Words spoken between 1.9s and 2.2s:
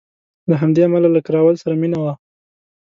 وه.